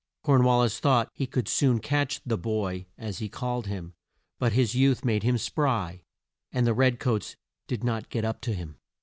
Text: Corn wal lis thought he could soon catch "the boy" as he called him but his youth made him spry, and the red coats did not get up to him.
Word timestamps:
Corn 0.23 0.43
wal 0.43 0.61
lis 0.61 0.79
thought 0.79 1.11
he 1.13 1.27
could 1.27 1.47
soon 1.47 1.77
catch 1.77 2.21
"the 2.25 2.35
boy" 2.35 2.87
as 2.97 3.19
he 3.19 3.29
called 3.29 3.67
him 3.67 3.93
but 4.39 4.51
his 4.53 4.73
youth 4.73 5.05
made 5.05 5.21
him 5.21 5.37
spry, 5.37 6.01
and 6.51 6.65
the 6.65 6.73
red 6.73 6.99
coats 6.99 7.35
did 7.67 7.83
not 7.83 8.09
get 8.09 8.25
up 8.25 8.41
to 8.41 8.55
him. 8.55 8.79